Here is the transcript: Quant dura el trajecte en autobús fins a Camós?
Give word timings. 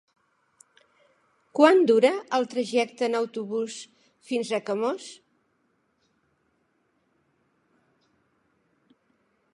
Quant 1.59 1.81
dura 1.91 2.09
el 2.37 2.47
trajecte 2.53 3.05
en 3.09 3.19
autobús 3.19 3.77
fins 4.31 4.51
a 4.51 4.63
Camós? 4.71 5.07